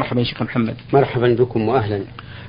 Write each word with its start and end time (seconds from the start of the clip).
مرحبا 0.00 0.22
شيخ 0.22 0.42
محمد 0.42 0.74
مرحبا 0.92 1.34
بكم 1.34 1.68
وأهلا 1.68 2.00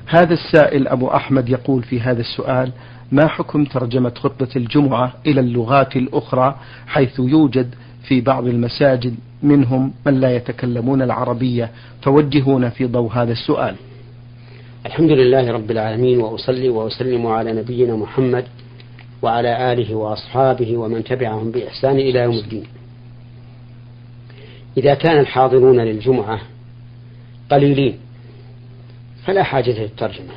هذا 0.06 0.34
السائل 0.34 0.88
أبو 0.88 1.08
أحمد 1.08 1.48
يقول 1.48 1.82
في 1.82 2.00
هذا 2.00 2.20
السؤال 2.20 2.72
ما 3.12 3.26
حكم 3.26 3.64
ترجمة 3.64 4.12
خطبة 4.16 4.48
الجمعة 4.56 5.12
إلى 5.26 5.40
اللغات 5.40 5.96
الأخرى 5.96 6.56
حيث 6.86 7.18
يوجد 7.18 7.74
في 8.08 8.20
بعض 8.20 8.46
المساجد 8.46 9.14
منهم 9.42 9.92
من 10.06 10.20
لا 10.20 10.36
يتكلمون 10.36 11.02
العربية 11.02 11.70
فوجهونا 12.02 12.70
في 12.70 12.86
ضوء 12.86 13.12
هذا 13.12 13.32
السؤال. 13.32 13.74
الحمد 14.86 15.10
لله 15.10 15.52
رب 15.52 15.70
العالمين 15.70 16.18
وأصلي 16.20 16.68
وأسلم 16.68 17.26
على 17.26 17.52
نبينا 17.52 17.96
محمد 17.96 18.44
وعلى 19.22 19.72
آله 19.72 19.94
وأصحابه 19.94 20.76
ومن 20.76 21.04
تبعهم 21.04 21.50
بإحسان 21.50 21.96
إلى 21.96 22.18
يوم 22.18 22.34
الدين. 22.34 22.64
إذا 24.76 24.94
كان 24.94 25.20
الحاضرون 25.20 25.80
للجمعة 25.80 26.40
قليلين. 27.50 27.98
فلا 29.24 29.42
حاجة 29.42 29.70
للترجمة 29.70 30.34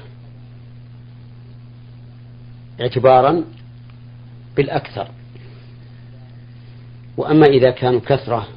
اعتبارا 2.81 3.43
بالأكثر. 4.57 5.07
وأما 7.17 7.45
إذا 7.45 7.71
كانوا 7.71 7.99
كثرة 7.99 8.47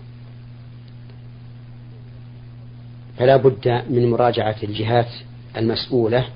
فلا 3.18 3.36
بد 3.36 3.84
من 3.90 4.10
مراجعة 4.10 4.56
الجهات 4.62 5.08
المسؤولة 5.56 6.28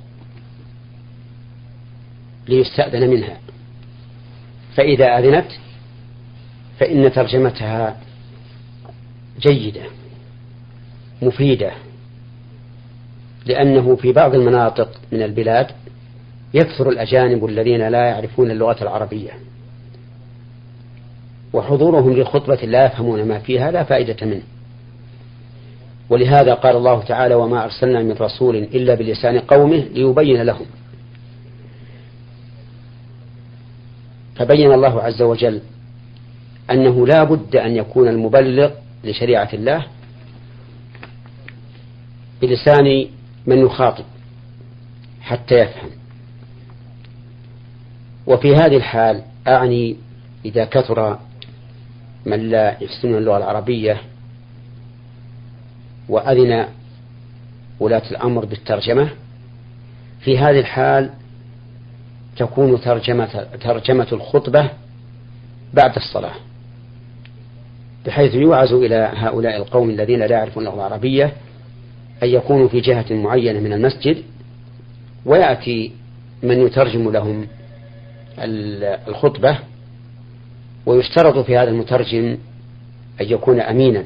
ليستأذن 2.48 3.10
منها. 3.10 3.38
فإذا 4.76 5.18
أذنت 5.18 5.52
فإن 6.80 7.12
ترجمتها 7.12 8.00
جيدة 9.40 9.82
مفيدة. 11.22 11.87
لأنه 13.46 13.96
في 13.96 14.12
بعض 14.12 14.34
المناطق 14.34 14.88
من 15.12 15.22
البلاد 15.22 15.66
يكثر 16.54 16.88
الأجانب 16.88 17.44
الذين 17.44 17.88
لا 17.88 18.06
يعرفون 18.06 18.50
اللغة 18.50 18.82
العربية. 18.82 19.30
وحضورهم 21.52 22.12
لخطبة 22.12 22.54
لا 22.54 22.86
يفهمون 22.86 23.24
ما 23.24 23.38
فيها 23.38 23.70
لا 23.70 23.84
فائدة 23.84 24.26
منه. 24.26 24.42
ولهذا 26.10 26.54
قال 26.54 26.76
الله 26.76 27.02
تعالى 27.02 27.34
وما 27.34 27.64
أرسلنا 27.64 28.02
من 28.02 28.12
رسول 28.12 28.56
إلا 28.56 28.94
بلسان 28.94 29.38
قومه 29.38 29.84
ليبين 29.94 30.42
لهم. 30.42 30.66
فبين 34.36 34.72
الله 34.72 35.02
عز 35.02 35.22
وجل 35.22 35.60
أنه 36.70 37.06
لا 37.06 37.24
بد 37.24 37.56
أن 37.56 37.76
يكون 37.76 38.08
المبلغ 38.08 38.70
لشريعة 39.04 39.48
الله 39.52 39.86
بلسان 42.42 43.06
من 43.48 43.58
يخاطب 43.58 44.04
حتى 45.20 45.54
يفهم. 45.54 45.90
وفي 48.26 48.54
هذه 48.54 48.76
الحال 48.76 49.22
أعني 49.46 49.96
إذا 50.44 50.64
كثر 50.64 51.18
من 52.26 52.50
لا 52.50 52.76
يحسنون 52.82 53.18
اللغة 53.18 53.36
العربية 53.36 54.00
وأذن 56.08 56.68
ولاة 57.80 58.02
الأمر 58.10 58.44
بالترجمة 58.44 59.10
في 60.20 60.38
هذه 60.38 60.60
الحال 60.60 61.10
تكون 62.36 62.80
ترجمة 62.80 63.46
ترجمة 63.60 64.06
الخطبة 64.12 64.70
بعد 65.74 65.96
الصلاة 65.96 66.34
بحيث 68.06 68.34
يوعز 68.34 68.72
إلى 68.72 69.12
هؤلاء 69.16 69.56
القوم 69.56 69.90
الذين 69.90 70.18
لا 70.18 70.36
يعرفون 70.36 70.66
اللغة 70.66 70.86
العربية 70.86 71.32
أن 72.22 72.28
يكونوا 72.28 72.68
في 72.68 72.80
جهة 72.80 73.06
معينة 73.10 73.60
من 73.60 73.72
المسجد 73.72 74.22
ويأتي 75.26 75.92
من 76.42 76.66
يترجم 76.66 77.10
لهم 77.10 77.46
الخطبة 79.08 79.58
ويشترط 80.86 81.38
في 81.38 81.56
هذا 81.56 81.70
المترجم 81.70 82.38
أن 83.20 83.26
يكون 83.26 83.60
أمينا 83.60 84.04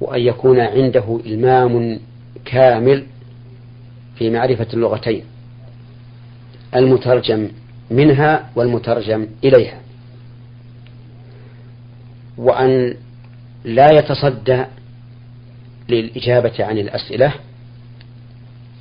وأن 0.00 0.20
يكون 0.20 0.60
عنده 0.60 1.20
إلمام 1.26 2.00
كامل 2.44 3.06
في 4.16 4.30
معرفة 4.30 4.66
اللغتين 4.74 5.24
المترجم 6.76 7.48
منها 7.90 8.50
والمترجم 8.56 9.26
إليها. 9.44 9.80
وأن 12.38 12.94
لا 13.64 13.88
يتصدى 13.92 14.64
للإجابة 15.88 16.64
عن 16.64 16.78
الأسئلة 16.78 17.34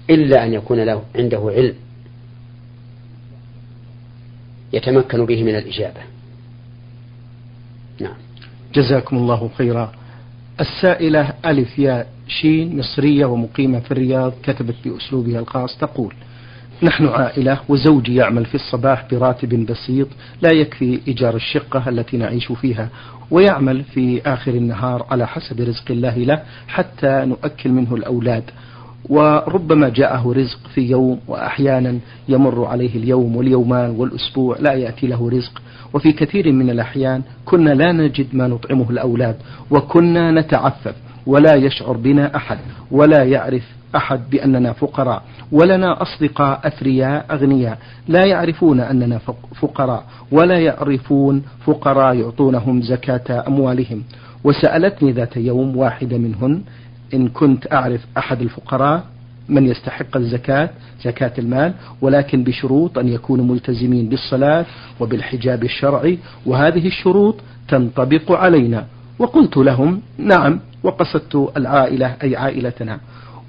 إلا 0.09 0.45
أن 0.45 0.53
يكون 0.53 0.79
له 0.79 1.03
عنده 1.15 1.51
علم 1.55 1.75
يتمكن 4.73 5.25
به 5.25 5.43
من 5.43 5.55
الإجابة. 5.55 6.01
نعم. 8.01 8.15
جزاكم 8.73 9.17
الله 9.17 9.49
خيرا. 9.57 9.91
السائلة 10.59 11.33
ألف 11.45 11.79
يا 11.79 12.05
شين 12.27 12.77
مصرية 12.77 13.25
ومقيمة 13.25 13.79
في 13.79 13.91
الرياض 13.91 14.33
كتبت 14.43 14.75
بأسلوبها 14.85 15.39
الخاص 15.39 15.77
تقول 15.77 16.13
نحن 16.83 17.07
عائلة 17.07 17.59
وزوجي 17.69 18.15
يعمل 18.15 18.45
في 18.45 18.55
الصباح 18.55 19.05
براتب 19.11 19.65
بسيط 19.65 20.07
لا 20.41 20.51
يكفي 20.53 20.99
إيجار 21.07 21.35
الشقة 21.35 21.89
التي 21.89 22.17
نعيش 22.17 22.51
فيها 22.51 22.89
ويعمل 23.31 23.83
في 23.83 24.21
آخر 24.25 24.51
النهار 24.51 25.05
على 25.11 25.27
حسب 25.27 25.59
رزق 25.61 25.91
الله 25.91 26.17
له 26.17 26.43
حتى 26.67 27.25
نؤكل 27.25 27.69
منه 27.69 27.95
الأولاد. 27.95 28.43
وربما 29.09 29.89
جاءه 29.89 30.33
رزق 30.37 30.59
في 30.75 30.81
يوم 30.81 31.19
وأحيانا 31.27 31.99
يمر 32.29 32.65
عليه 32.65 32.95
اليوم 32.95 33.35
واليومان 33.35 33.89
والأسبوع 33.89 34.57
لا 34.59 34.73
يأتي 34.73 35.07
له 35.07 35.29
رزق. 35.29 35.61
وفي 35.93 36.11
كثير 36.11 36.51
من 36.51 36.69
الأحيان 36.69 37.21
كنا 37.45 37.69
لا 37.69 37.91
نجد 37.91 38.27
ما 38.33 38.47
نطعمه 38.47 38.89
الأولاد 38.89 39.35
وكنا 39.71 40.31
نتعفف 40.31 40.95
ولا 41.25 41.55
يشعر 41.55 41.97
بنا 41.97 42.35
أحد 42.35 42.57
ولا 42.91 43.23
يعرف 43.23 43.76
أحد 43.95 44.29
بأننا 44.29 44.73
فقراء 44.73 45.23
ولنا 45.51 46.01
أصدقاء 46.01 46.67
أثرياء 46.67 47.25
أغنياء. 47.31 47.77
لا 48.07 48.25
يعرفون 48.25 48.79
أننا 48.79 49.19
فقراء 49.61 50.03
ولا 50.31 50.59
يعرفون 50.59 51.43
فقراء 51.65 52.15
يعطونهم 52.15 52.81
زكاة 52.81 53.43
أموالهم. 53.47 54.03
وسألتني 54.43 55.11
ذات 55.11 55.37
يوم 55.37 55.77
واحدة 55.77 56.17
منهن 56.17 56.61
إن 57.13 57.27
كنت 57.27 57.73
أعرف 57.73 58.05
أحد 58.17 58.41
الفقراء 58.41 59.03
من 59.49 59.65
يستحق 59.65 60.17
الزكاة 60.17 60.69
زكاة 61.03 61.31
المال 61.37 61.73
ولكن 62.01 62.43
بشروط 62.43 62.97
أن 62.97 63.07
يكونوا 63.07 63.45
ملتزمين 63.45 64.09
بالصلاة 64.09 64.65
وبالحجاب 64.99 65.63
الشرعي 65.63 66.19
وهذه 66.45 66.87
الشروط 66.87 67.35
تنطبق 67.67 68.31
علينا. 68.31 68.85
وقلت 69.19 69.57
لهم 69.57 70.01
نعم 70.17 70.59
وقصدت 70.83 71.51
العائلة 71.57 72.15
أي 72.23 72.35
عائلتنا. 72.35 72.99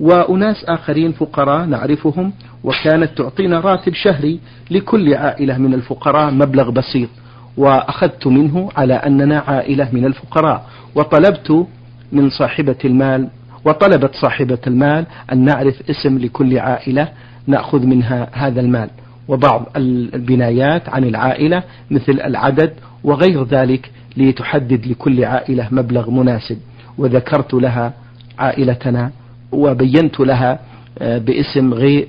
وأناس 0.01 0.65
آخرين 0.65 1.13
فقراء 1.13 1.65
نعرفهم 1.67 2.33
وكانت 2.65 3.11
تعطينا 3.19 3.61
راتب 3.61 3.95
شهري 3.95 4.41
لكل 4.71 5.15
عائلة 5.15 5.59
من 5.59 5.75
الفقراء 5.75 6.31
مبلغ 6.31 6.71
بسيط 6.71 7.09
وأخذت 7.57 8.27
منه 8.27 8.69
على 8.77 8.95
أننا 8.95 9.39
عائلة 9.39 9.89
من 9.93 10.05
الفقراء 10.05 10.67
وطلبت 10.95 11.67
من 12.13 12.31
صاحبة 12.31 12.77
المال 12.85 13.29
وطلبت 13.65 14.15
صاحبة 14.15 14.59
المال 14.67 15.07
أن 15.33 15.45
نعرف 15.45 15.91
اسم 15.91 16.19
لكل 16.19 16.59
عائلة 16.59 17.09
نأخذ 17.47 17.87
منها 17.87 18.29
هذا 18.33 18.61
المال 18.61 18.91
وبعض 19.29 19.67
البنايات 19.77 20.89
عن 20.89 21.05
العائلة 21.05 21.63
مثل 21.91 22.13
العدد 22.13 22.73
وغير 23.05 23.45
ذلك 23.45 23.91
لتحدد 24.17 24.87
لكل 24.87 25.25
عائلة 25.25 25.69
مبلغ 25.71 26.11
مناسب 26.11 26.59
وذكرت 26.99 27.55
لها 27.55 27.93
عائلتنا 28.39 29.11
وبينت 29.53 30.21
لها 30.21 30.59
آه، 30.99 31.19
باسم 31.19 31.75
غير 31.75 32.09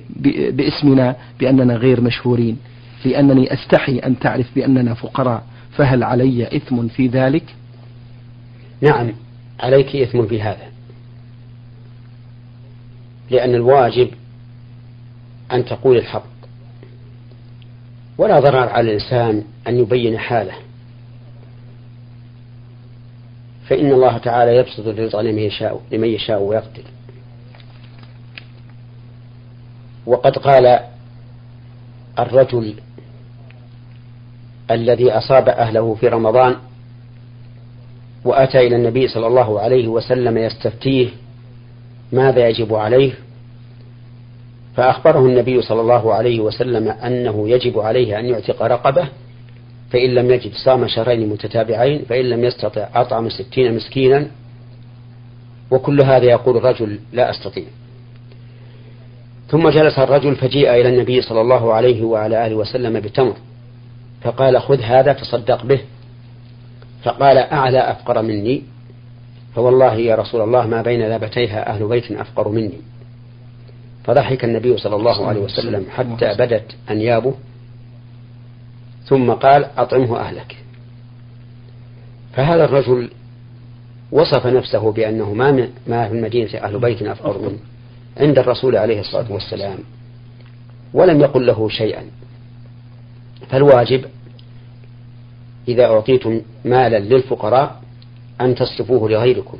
باسمنا 0.50 1.16
بأننا 1.40 1.74
غير 1.74 2.00
مشهورين 2.00 2.58
لأنني 3.04 3.52
أستحي 3.52 3.98
أن 3.98 4.18
تعرف 4.18 4.54
بأننا 4.54 4.94
فقراء 4.94 5.42
فهل 5.72 6.02
علي 6.02 6.56
إثم 6.56 6.88
في 6.88 7.06
ذلك؟ 7.06 7.44
نعم 8.80 9.12
عليك 9.60 9.96
إثم 9.96 10.26
في 10.26 10.42
هذا. 10.42 10.70
لأن 13.30 13.54
الواجب 13.54 14.08
أن 15.52 15.64
تقول 15.64 15.96
الحق. 15.96 16.30
ولا 18.18 18.40
ضرر 18.40 18.68
على 18.68 18.90
الإنسان 18.90 19.44
أن 19.68 19.78
يبين 19.78 20.18
حاله. 20.18 20.54
فإن 23.66 23.92
الله 23.92 24.18
تعالى 24.18 24.56
يبسط 24.56 24.86
الرزق 24.86 25.20
لمن 25.20 25.38
يشاء 25.38 25.80
لمن 25.92 26.08
يشاء 26.08 26.42
ويقدر. 26.42 26.82
وقد 30.06 30.38
قال 30.38 30.80
الرجل 32.18 32.74
الذي 34.70 35.10
أصاب 35.12 35.48
أهله 35.48 35.94
في 35.94 36.08
رمضان 36.08 36.56
وأتى 38.24 38.66
إلى 38.66 38.76
النبي 38.76 39.08
صلى 39.08 39.26
الله 39.26 39.60
عليه 39.60 39.88
وسلم 39.88 40.38
يستفتيه 40.38 41.08
ماذا 42.12 42.48
يجب 42.48 42.74
عليه 42.74 43.12
فأخبره 44.76 45.26
النبي 45.26 45.62
صلى 45.62 45.80
الله 45.80 46.14
عليه 46.14 46.40
وسلم 46.40 46.88
أنه 46.88 47.48
يجب 47.48 47.78
عليه 47.78 48.18
أن 48.18 48.24
يعتق 48.24 48.62
رقبة 48.62 49.08
فإن 49.90 50.10
لم 50.14 50.30
يجد 50.30 50.52
صام 50.64 50.86
شهرين 50.88 51.28
متتابعين 51.28 52.04
فإن 52.08 52.24
لم 52.24 52.44
يستطع 52.44 52.88
أطعم 52.94 53.28
ستين 53.28 53.74
مسكينا 53.76 54.26
وكل 55.70 56.02
هذا 56.02 56.24
يقول 56.24 56.56
الرجل 56.56 57.00
لا 57.12 57.30
أستطيع. 57.30 57.64
ثم 59.50 59.68
جلس 59.68 59.98
الرجل 59.98 60.36
فجيء 60.36 60.70
إلى 60.70 60.88
النبي 60.88 61.20
صلى 61.20 61.40
الله 61.40 61.74
عليه 61.74 62.04
وعلى 62.04 62.46
آله 62.46 62.54
وسلم 62.54 63.00
بتمر. 63.00 63.36
فقال 64.22 64.60
خذ 64.60 64.80
هذا 64.80 65.12
تصدق 65.12 65.64
به. 65.64 65.80
فقال 67.02 67.38
أعلى 67.38 67.78
أفقر 67.78 68.22
مني؟ 68.22 68.62
فوالله 69.54 69.94
يا 69.94 70.14
رسول 70.14 70.40
الله 70.40 70.66
ما 70.66 70.82
بين 70.82 71.00
لابتيها 71.00 71.70
أهل 71.70 71.88
بيت 71.88 72.12
أفقر 72.12 72.48
مني. 72.48 72.78
فضحك 74.04 74.44
النبي 74.44 74.76
صلى 74.76 74.96
الله 74.96 75.26
عليه 75.26 75.40
وسلم. 75.40 75.86
حتى 75.90 76.34
بدت 76.38 76.76
أنيابه. 76.90 77.34
ثم 79.04 79.30
قال 79.30 79.66
أطعمه 79.78 80.18
أهلك. 80.18 80.56
فهذا 82.32 82.64
الرجل 82.64 83.10
وصف 84.12 84.46
نفسه 84.46 84.92
بأنه 84.92 85.34
ما 85.34 85.68
ما 85.86 86.08
في 86.08 86.14
المدينة 86.14 86.54
أهل 86.54 86.78
بيت 86.78 87.02
أفقر 87.02 87.38
منه. 87.38 87.58
عند 88.16 88.38
الرسول 88.38 88.76
عليه 88.76 89.00
الصلاة 89.00 89.32
والسلام 89.32 89.78
ولم 90.94 91.20
يقل 91.20 91.46
له 91.46 91.68
شيئا. 91.68 92.04
فالواجب 93.48 94.04
إذا 95.68 95.84
أعطيتم 95.84 96.40
مالا 96.64 96.98
للفقراء 96.98 97.82
أن 98.40 98.54
تصرفوه 98.54 99.08
لغيركم. 99.10 99.58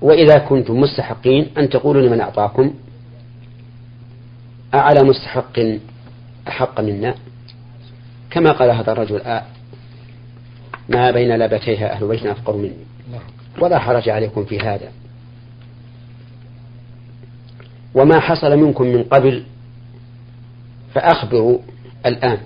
وإذا 0.00 0.38
كنتم 0.38 0.80
مستحقين 0.80 1.46
أن 1.58 1.68
تقولوا 1.68 2.02
لمن 2.02 2.20
أعطاكم 2.20 2.74
أعلى 4.74 5.02
مستحق 5.02 5.58
أحق 6.48 6.80
منا؟ 6.80 7.14
كما 8.30 8.50
قال 8.50 8.70
هذا 8.70 8.92
الرجل 8.92 9.20
ما 10.88 11.10
بين 11.10 11.36
لابتيها 11.36 11.92
أهل 11.92 12.08
بيت 12.08 12.26
أفقر 12.26 12.56
مني. 12.56 12.86
ولا 13.60 13.78
حرج 13.78 14.08
عليكم 14.08 14.44
في 14.44 14.58
هذا. 14.58 14.92
وما 17.94 18.20
حصل 18.20 18.56
منكم 18.56 18.86
من 18.86 19.02
قبل 19.02 19.44
فأخبروا 20.94 21.58
الآن. 22.06 22.38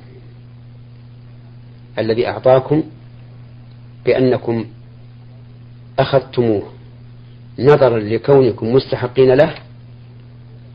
الذي 1.99 2.29
أعطاكم 2.29 2.83
بأنكم 4.05 4.65
أخذتموه 5.99 6.73
نظرا 7.59 7.99
لكونكم 7.99 8.73
مستحقين 8.73 9.35
له 9.35 9.55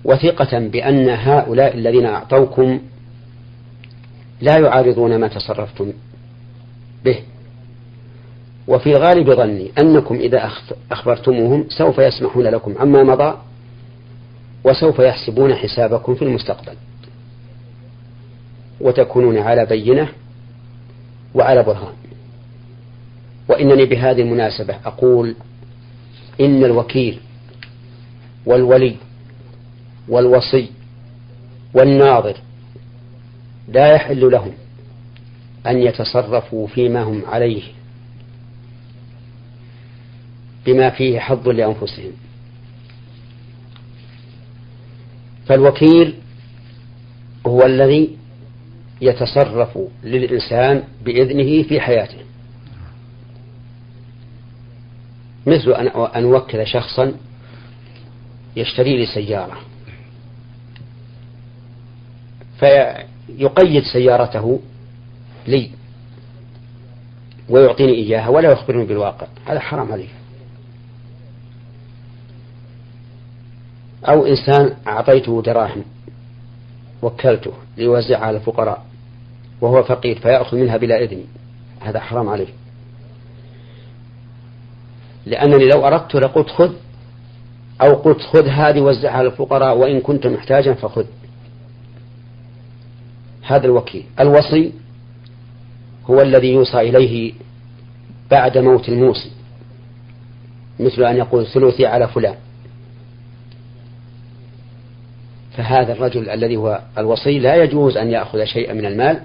وثقة 0.04 0.60
بأن 0.60 1.10
هؤلاء 1.10 1.76
الذين 1.76 2.06
أعطوكم 2.06 2.80
لا 4.42 4.60
يعارضون 4.60 5.16
ما 5.20 5.28
تصرفتم 5.28 5.94
به. 7.06 7.20
وفي 8.68 8.94
غالب 8.94 9.32
ظني 9.32 9.72
أنكم 9.80 10.16
إذا 10.16 10.52
أخبرتموهم 10.92 11.66
سوف 11.70 11.98
يسمحون 12.00 12.44
لكم 12.44 12.76
عما 12.80 13.04
مضى 13.04 13.38
وسوف 14.64 15.00
يحسبون 15.00 15.56
حسابكم 15.56 16.16
في 16.16 16.22
المستقبل 16.22 16.74
وتكونون 18.82 19.38
على 19.38 19.66
بينة 19.66 20.08
وعلى 21.36 21.64
برهان. 21.64 21.94
وإنني 23.50 23.86
بهذه 23.86 24.22
المناسبة 24.22 24.76
أقول 24.86 25.36
إن 26.42 26.64
الوكيل 26.66 27.20
والولي 28.46 28.96
والوصي 30.08 30.70
والناظر 31.74 32.38
لا 33.68 33.94
يحل 33.94 34.32
لهم 34.32 34.52
أن 35.68 35.78
يتصرفوا 35.78 36.68
فيما 36.68 37.04
هم 37.04 37.22
عليه 37.26 37.64
بما 40.68 40.90
فيه 40.90 41.20
حظ 41.20 41.50
لأنفسهم. 41.50 42.12
فالوكيل 45.46 46.14
هو 47.48 47.66
الذي 47.66 48.18
يتصرف 49.02 49.80
للإنسان 50.04 50.84
بإذنه 51.06 51.64
في 51.64 51.80
حياته. 51.80 52.18
مثل 55.48 55.72
أن 56.16 56.24
أوكل 56.24 56.68
شخصا 56.68 57.14
يشتري 58.56 58.98
لي 58.98 59.06
سيارة. 59.06 59.58
فيقيد 62.60 63.84
سيارته 63.84 64.60
لي 65.48 65.72
ويعطيني 67.50 67.94
إياها 67.94 68.28
ولا 68.28 68.52
يخبرني 68.52 68.86
بالواقع. 68.86 69.28
هذا 69.46 69.60
حرام 69.60 69.92
عليه. 69.92 70.08
أو 74.10 74.26
إنسان 74.26 74.74
أعطيته 74.88 75.42
دراهم 75.42 75.84
وكلته 77.02 77.52
ليوزعها 77.78 78.26
على 78.26 78.38
الفقراء 78.38 78.86
وهو 79.62 79.84
فقير 79.84 80.20
فيأخذ 80.20 80.58
منها 80.58 80.78
بلا 80.78 81.04
إذن. 81.04 81.24
هذا 81.82 82.00
حرام 82.00 82.30
عليه. 82.30 82.48
لأنني 85.26 85.66
لو 85.68 85.88
أردت 85.88 86.16
لقلت 86.16 86.50
خذ 86.50 86.74
أو 87.82 87.94
قلت 87.96 88.22
خذ 88.22 88.48
هذه 88.48 88.82
وزعها 88.82 89.18
على 89.18 89.28
الفقراء 89.28 89.78
وإن 89.78 90.02
كنت 90.02 90.28
محتاجا 90.28 90.74
فخذ. 90.74 91.06
هذا 93.42 93.66
الوكيل. 93.66 94.04
الوصي 94.20 94.74
هو 96.10 96.22
الذي 96.22 96.54
يوصى 96.54 96.80
إليه 96.80 97.34
بعد 98.32 98.58
موت 98.58 98.90
الموصي 98.90 99.32
مثل 100.80 101.04
أن 101.04 101.18
يقول 101.18 101.48
ثلثي 101.48 101.86
على 101.86 102.08
فلان. 102.08 102.36
فهذا 105.58 105.94
الرجل 105.94 106.30
الذي 106.30 106.58
هو 106.58 106.82
الوصي 106.98 107.40
لا 107.40 107.56
يجوز 107.64 107.98
أن 107.98 108.12
يأخذ 108.12 108.46
شيئا 108.46 108.74
من 108.74 108.86
المال 108.86 109.22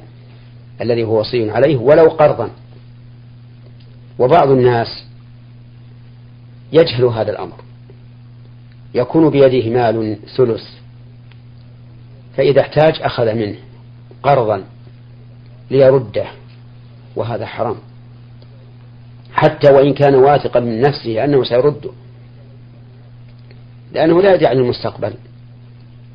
الذي 0.81 1.05
هو 1.05 1.20
وصي 1.20 1.50
عليه 1.50 1.76
ولو 1.76 2.08
قرضا. 2.08 2.50
وبعض 4.19 4.50
الناس 4.50 5.05
يجهل 6.72 7.05
هذا 7.05 7.31
الأمر. 7.31 7.56
يكون 8.94 9.31
بيده 9.31 9.70
مال 9.70 10.19
ثلث 10.36 10.62
فإذا 12.36 12.60
احتاج 12.60 13.03
أخذ 13.03 13.34
منه 13.34 13.56
قرضا 14.22 14.65
ليرده 15.70 16.27
وهذا 17.17 17.46
حرام. 17.46 17.77
حتى 19.32 19.72
وإن 19.72 19.94
كان 19.94 20.15
واثقا 20.15 20.60
من 20.60 20.81
نفسه 20.81 21.24
أنه 21.24 21.44
سيرده 21.44 21.91
لأنه 23.93 24.22
لا 24.22 24.34
يدري 24.34 24.46
عن 24.46 24.56
المستقبل. 24.56 25.15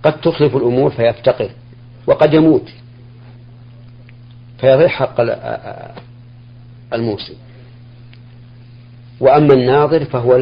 قد 0.04 0.22
تخلف 0.22 0.56
الأمور 0.56 0.90
فيفتقر 0.90 1.50
وقد 2.08 2.34
يموت. 2.34 2.70
فيضيع 4.60 4.88
حق 4.88 5.16
الموصي 6.94 7.36
وأما 9.20 9.54
الناظر 9.54 10.06
فهو 10.06 10.36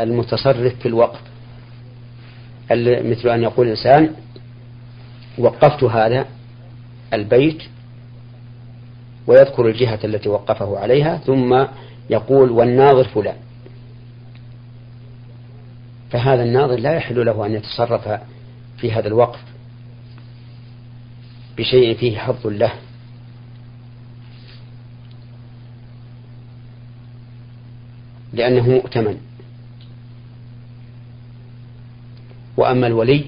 المتصرف 0.00 0.74
في 0.74 0.86
الوقت. 0.88 1.20
مثل 2.70 3.28
أن 3.28 3.42
يقول 3.42 3.66
الإنسان 3.66 4.10
وقفت 5.38 5.84
هذا 5.84 6.26
البيت 7.12 7.62
ويذكر 9.26 9.66
الجهة 9.66 9.98
التي 10.04 10.28
وقفه 10.28 10.78
عليها 10.78 11.16
ثم 11.16 11.64
يقول 12.10 12.50
والناظر 12.50 13.04
فلان. 13.04 13.36
فهذا 16.10 16.42
الناظر 16.42 16.76
لا 16.76 16.92
يحل 16.92 17.26
له 17.26 17.46
أن 17.46 17.54
يتصرف 17.54 18.20
في 18.82 18.92
هذا 18.92 19.08
الوقف 19.08 19.40
بشيء 21.58 21.96
فيه 21.96 22.18
حظ 22.18 22.46
له. 22.46 22.72
لأنه 28.32 28.68
مؤتمن. 28.68 29.20
وأما 32.56 32.86
الولي 32.86 33.24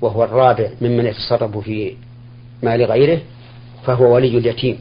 وهو 0.00 0.24
الرابع 0.24 0.70
ممن 0.80 1.06
يتصرف 1.06 1.58
في 1.58 1.96
مال 2.62 2.84
غيره 2.84 3.22
فهو 3.86 4.14
ولي 4.14 4.38
اليتيم 4.38 4.78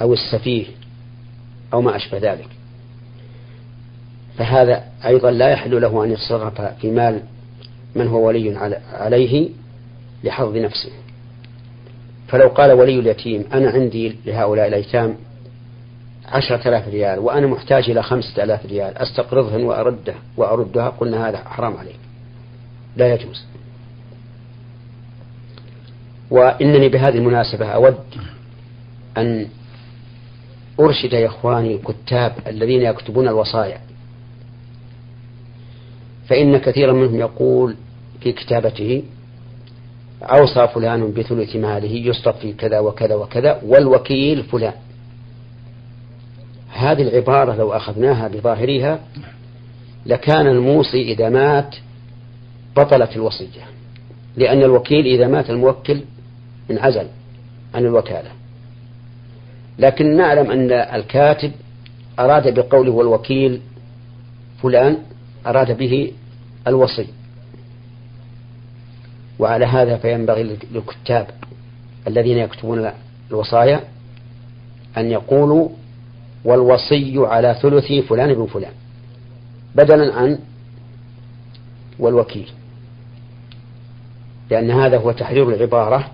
أو 0.00 0.12
السفيه 0.12 0.66
أو 1.72 1.82
ما 1.82 1.96
أشبه 1.96 2.18
ذلك. 2.18 2.48
فهذا 4.38 4.91
أيضا 5.06 5.30
لا 5.30 5.50
يحل 5.50 5.80
له 5.80 6.04
أن 6.04 6.10
يتصرف 6.12 6.60
في 6.60 6.90
مال 6.90 7.22
من 7.94 8.08
هو 8.08 8.26
ولي 8.26 8.78
عليه 8.92 9.48
لحظ 10.24 10.56
نفسه. 10.56 10.90
فلو 12.28 12.48
قال 12.48 12.72
ولي 12.72 12.98
اليتيم 12.98 13.44
أنا 13.52 13.70
عندي 13.70 14.16
لهؤلاء 14.26 14.68
الأيتام 14.68 15.16
عشرة 16.28 16.68
آلاف 16.68 16.88
ريال 16.88 17.18
وأنا 17.18 17.46
محتاج 17.46 17.90
إلى 17.90 18.02
خمسة 18.02 18.42
آلاف 18.42 18.66
ريال 18.66 18.98
أستقرضهن 18.98 19.64
وأرده 19.64 20.14
وأردها؟ 20.36 20.88
قلنا 20.88 21.28
هذا 21.28 21.38
حرام 21.38 21.76
عليك. 21.76 21.98
لا 22.96 23.14
يجوز. 23.14 23.44
وإنني 26.30 26.88
بهذه 26.88 27.16
المناسبة 27.16 27.66
أود 27.66 28.04
أن 29.18 29.48
أرشد 30.80 31.14
إخواني 31.14 31.74
الكتاب 31.74 32.32
الذين 32.46 32.82
يكتبون 32.82 33.28
الوصايا. 33.28 33.80
فإن 36.32 36.56
كثيرا 36.56 36.92
منهم 36.92 37.20
يقول 37.20 37.76
في 38.20 38.32
كتابته 38.32 39.02
أوصى 40.22 40.68
فلان 40.68 41.12
بثلث 41.12 41.56
ماله 41.56 41.90
يصرف 41.90 42.38
في 42.38 42.52
كذا 42.52 42.78
وكذا 42.78 43.14
وكذا 43.14 43.60
والوكيل 43.66 44.42
فلان. 44.42 44.72
هذه 46.70 47.02
العبارة 47.02 47.56
لو 47.56 47.72
أخذناها 47.72 48.28
بظاهرها 48.28 49.00
لكان 50.06 50.46
الموصي 50.46 51.02
إذا 51.12 51.28
مات 51.28 51.76
بطلت 52.76 53.16
الوصية 53.16 53.64
لأن 54.36 54.62
الوكيل 54.62 55.06
إذا 55.06 55.28
مات 55.28 55.50
الموكل 55.50 56.00
انعزل 56.70 57.06
عن 57.74 57.84
الوكالة. 57.84 58.30
لكن 59.78 60.16
نعلم 60.16 60.50
أن 60.50 60.72
الكاتب 60.72 61.52
أراد 62.18 62.54
بقوله 62.54 62.92
والوكيل 62.92 63.60
فلان 64.62 64.98
أراد 65.46 65.76
به 65.76 66.12
الوصي. 66.66 67.08
وعلى 69.38 69.66
هذا 69.66 69.96
فينبغي 69.96 70.58
للكتاب 70.72 71.26
الذين 72.08 72.38
يكتبون 72.38 72.90
الوصايا 73.30 73.80
أن 74.96 75.10
يقولوا 75.10 75.68
والوصي 76.44 77.14
على 77.18 77.58
ثلث 77.62 77.92
فلان 78.08 78.34
بن 78.34 78.46
فلان 78.46 78.72
بدلا 79.74 80.14
عن 80.14 80.38
والوكيل 81.98 82.50
لأن 84.50 84.70
هذا 84.70 84.98
هو 84.98 85.12
تحرير 85.12 85.48
العبارة 85.48 86.10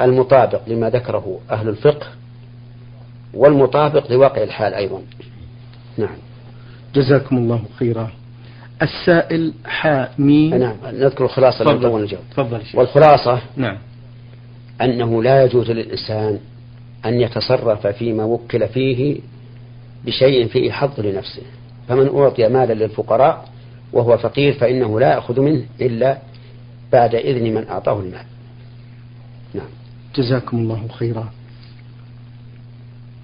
المطابق 0.00 0.60
لما 0.66 0.90
ذكره 0.90 1.40
أهل 1.50 1.68
الفقه 1.68 2.06
والمطابق 3.34 4.12
لواقع 4.12 4.42
الحال 4.42 4.74
أيضا. 4.74 5.02
نعم. 5.98 6.16
جزاكم 6.94 7.36
الله 7.36 7.62
خيرا. 7.78 8.10
السائل 8.82 9.52
حامي 9.64 10.48
نعم 10.48 10.76
نذكر 10.84 11.24
الخلاصة 11.24 11.64
تفضل. 11.64 12.18
تفضل. 12.30 12.60
والخلاصة 12.74 13.40
نعم. 13.56 13.78
أنه 14.82 15.22
لا 15.22 15.44
يجوز 15.44 15.70
للإنسان 15.70 16.38
أن 17.06 17.20
يتصرف 17.20 17.86
فيما 17.86 18.24
وكل 18.24 18.68
فيه 18.68 19.20
بشيء 20.04 20.46
فيه 20.46 20.72
حظ 20.72 21.00
لنفسه. 21.00 21.42
فمن 21.88 22.16
أعطي 22.16 22.48
مالا 22.48 22.72
للفقراء 22.72 23.48
وهو 23.92 24.18
فقير 24.18 24.52
فإنه 24.52 25.00
لا 25.00 25.12
يأخذ 25.12 25.40
منه 25.40 25.62
إلا 25.80 26.18
بعد 26.92 27.14
إذن 27.14 27.54
من 27.54 27.68
أعطاه 27.68 28.00
المال. 28.00 28.24
نعم. 29.54 29.68
جزاكم 30.16 30.56
الله 30.56 30.88
خيرا. 30.88 31.32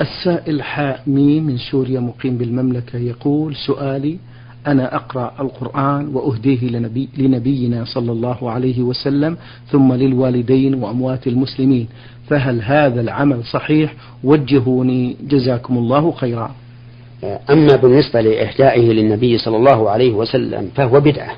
السائل 0.00 0.62
حامي 0.62 1.40
من 1.40 1.58
سوريا 1.58 2.00
مقيم 2.00 2.38
بالمملكة 2.38 2.98
يقول 2.98 3.56
سؤالي 3.56 4.18
أنا 4.66 4.96
أقرأ 4.96 5.32
القرآن 5.40 6.14
وأهديه 6.14 6.70
لنبي 6.70 7.08
لنبينا 7.16 7.84
صلى 7.84 8.12
الله 8.12 8.50
عليه 8.50 8.82
وسلم 8.82 9.36
ثم 9.70 9.92
للوالدين 9.92 10.74
وأموات 10.74 11.26
المسلمين. 11.26 11.88
فهل 12.28 12.62
هذا 12.62 13.00
العمل 13.00 13.44
صحيح؟ 13.44 13.94
وجهوني 14.24 15.16
جزاكم 15.22 15.78
الله 15.78 16.12
خيرا. 16.12 16.54
أما 17.50 17.76
بالنسبة 17.76 18.20
لإهدائه 18.20 18.92
للنبي 18.92 19.38
صلى 19.38 19.56
الله 19.56 19.90
عليه 19.90 20.12
وسلم 20.12 20.70
فهو 20.74 21.00
بدعة. 21.00 21.36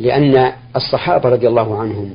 لأن 0.00 0.52
الصحابة 0.76 1.28
رضي 1.28 1.48
الله 1.48 1.78
عنهم 1.78 2.10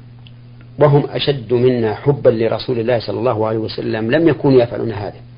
وهم 0.79 1.03
أشد 1.09 1.53
منا 1.53 1.93
حبا 1.95 2.29
لرسول 2.29 2.79
الله 2.79 2.99
صلى 2.99 3.19
الله 3.19 3.47
عليه 3.47 3.57
وسلم 3.57 4.11
لم 4.11 4.27
يكونوا 4.27 4.61
يفعلون 4.61 4.91
هذا. 4.91 5.32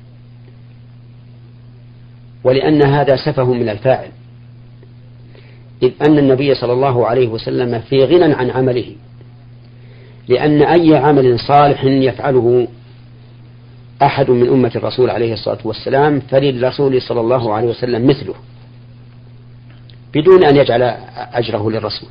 ولأن 2.46 2.82
هذا 2.82 3.16
سفه 3.16 3.52
من 3.52 3.68
الفاعل. 3.68 4.08
إذ 5.82 5.90
أن 6.08 6.18
النبي 6.18 6.54
صلى 6.54 6.72
الله 6.72 7.06
عليه 7.06 7.28
وسلم 7.28 7.80
في 7.80 8.04
غنى 8.04 8.34
عن 8.34 8.50
عمله. 8.50 8.92
لأن 10.28 10.62
أي 10.62 10.96
عمل 10.96 11.38
صالح 11.40 11.84
يفعله 11.84 12.68
أحد 14.02 14.30
من 14.30 14.48
أمة 14.48 14.72
الرسول 14.76 15.10
عليه 15.10 15.32
الصلاة 15.32 15.58
والسلام 15.64 16.20
فللرسول 16.20 17.02
صلى 17.02 17.20
الله 17.20 17.54
عليه 17.54 17.68
وسلم 17.68 18.06
مثله. 18.06 18.34
بدون 20.14 20.44
أن 20.44 20.56
يجعل 20.56 20.82
أجره 21.32 21.70
للرسول. 21.70 22.08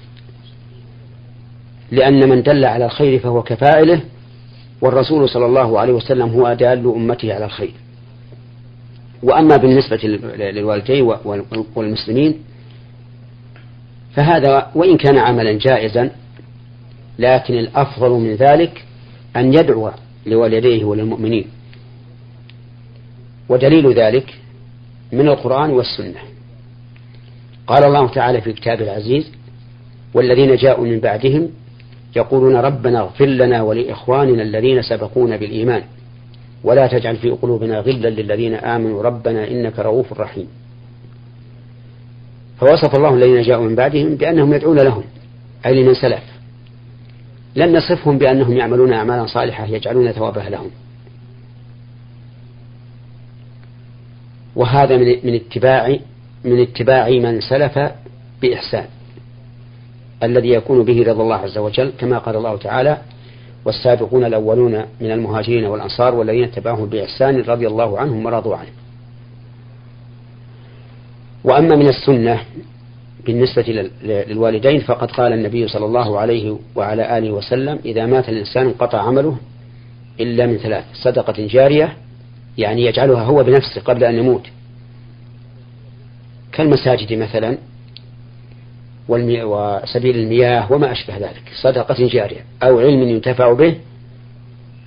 لأن 1.92 2.30
من 2.30 2.44
دل 2.44 2.66
على 2.66 2.86
الخير 2.86 3.20
فهو 3.20 3.44
كفائله 3.44 4.02
والرسول 4.82 5.30
صلى 5.30 5.46
الله 5.46 5.80
عليه 5.80 5.94
وسلم 5.94 6.30
هو 6.30 6.54
دال 6.54 6.94
أمته 6.96 7.34
على 7.34 7.46
الخير. 7.46 7.85
وأما 9.24 9.58
بالنسبة 9.58 9.98
للوالدين 10.38 11.14
والمسلمين 11.76 12.40
فهذا 14.16 14.72
وإن 14.76 14.98
كان 14.98 15.18
عملا 15.18 15.54
جائزا 15.54 16.12
لكن 17.20 17.54
الأفضل 17.54 18.10
من 18.10 18.36
ذلك 18.36 18.86
أن 19.36 19.54
يدعو 19.54 19.92
لوالديه 20.26 20.86
وللمؤمنين. 20.86 21.46
ودليل 23.50 23.94
ذلك 23.94 24.34
من 25.12 25.28
القرآن 25.28 25.70
والسنة. 25.70 26.20
قال 27.68 27.84
الله 27.84 28.08
تعالى 28.08 28.42
في 28.42 28.54
كتاب 28.54 28.82
العزيز 28.82 29.32
والذين 30.14 30.56
جاءوا 30.56 30.86
من 30.86 31.00
بعدهم 31.00 31.50
يقولون 32.16 32.56
ربنا 32.56 33.00
اغفر 33.00 33.26
لنا 33.26 33.62
ولإخواننا 33.62 34.44
الذين 34.44 34.82
سبقونا 34.82 35.38
بالإيمان. 35.38 35.84
ولا 36.66 36.88
تجعل 36.88 37.16
في 37.18 37.30
قلوبنا 37.30 37.80
غلا 37.80 38.10
للذين 38.10 38.54
آمنوا 38.54 39.04
ربنا 39.04 39.48
إنك 39.48 39.80
رؤوف 39.80 40.14
رحيم. 40.14 40.48
فوصف 42.60 42.96
الله 42.96 43.14
الذين 43.14 43.42
جاءوا 43.42 43.66
من 43.66 43.76
بعدهم 43.76 44.16
بأنهم 44.16 44.54
يدعون 44.54 44.80
لهم 44.80 45.04
أي 45.66 45.84
لمن 45.84 45.94
سلف. 45.94 46.24
لم 47.56 47.76
نصفهم 47.76 48.18
بأنهم 48.18 48.58
يعملون 48.58 48.94
أعمالا 48.94 49.26
صالحة 49.26 49.66
يجعلون 49.66 50.12
ثوابها 50.12 50.50
لهم. 50.50 50.70
وهذا 54.56 54.98
من 54.98 55.08
من 55.24 55.36
اتباع 55.36 55.98
من 56.44 56.62
اتباع 56.62 57.10
من 57.10 57.42
سلف 57.42 57.80
بإحسان 58.42 58.86
الذي 60.24 60.50
يكون 60.50 60.86
به 60.86 61.04
رضا 61.04 61.24
الله 61.24 61.36
عز 61.36 61.58
وجل 61.58 61.92
كما 62.00 62.18
قال 62.18 62.36
الله 62.36 62.58
تعالى 62.58 62.98
والسابقون 63.66 64.26
الأولون 64.26 64.86
من 65.02 65.12
المهاجرين 65.12 65.66
والأنصار 65.66 66.16
والذين 66.16 66.44
اتبعهم 66.44 66.86
بإحسان 66.86 67.42
رضي 67.42 67.68
الله 67.68 68.00
عنهم 68.00 68.26
ورضوا 68.26 68.56
عنه. 68.56 68.70
وأما 71.44 71.76
من 71.76 71.88
السنة 71.88 72.42
بالنسبة 73.26 73.90
للوالدين 74.04 74.80
فقد 74.80 75.12
قال 75.12 75.34
النبي 75.34 75.68
صلى 75.68 75.86
الله 75.86 76.20
عليه 76.20 76.58
وعلى 76.76 77.18
آله 77.18 77.32
وسلم 77.32 77.80
إذا 77.86 78.06
مات 78.06 78.30
الإنسان 78.30 78.66
انقطع 78.66 79.02
عمله 79.02 79.38
إلا 80.20 80.46
من 80.46 80.58
ثلاث 80.58 80.84
صدقة 80.94 81.48
جارية 81.48 81.98
يعني 82.58 82.86
يجعلها 82.86 83.24
هو 83.24 83.44
بنفسه 83.44 83.82
قبل 83.82 84.04
أن 84.04 84.16
يموت. 84.16 84.48
كالمساجد 86.52 87.14
مثلا 87.14 87.58
وسبيل 89.08 90.16
المياه 90.16 90.72
وما 90.72 90.92
أشبه 90.92 91.18
ذلك 91.18 91.44
صدقة 91.62 92.08
جارية 92.08 92.46
أو 92.64 92.80
علم 92.80 93.02
ينتفع 93.02 93.54
به 93.54 93.76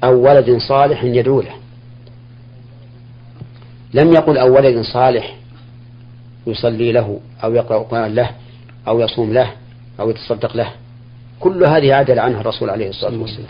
أو 0.05 0.23
ولد 0.23 0.59
صالح 0.69 1.05
يدعو 1.05 1.41
له. 1.41 1.55
لم 3.95 4.13
يقل 4.13 4.39
أو 4.39 4.57
ولد 4.57 4.83
صالح 4.83 5.37
يصلي 6.47 6.93
له 6.93 7.21
أو 7.45 7.55
يقرأ 7.55 7.79
القرآن 7.79 8.15
له 8.15 8.31
أو 8.89 9.01
يصوم 9.01 9.33
له 9.33 9.53
أو 10.01 10.11
يتصدق 10.11 10.57
له. 10.57 10.69
كل 11.41 11.65
هذه 11.65 11.95
عدل 11.95 12.19
عنها 12.19 12.41
الرسول 12.41 12.71
عليه 12.71 12.89
الصلاة 12.89 13.21
والسلام. 13.21 13.49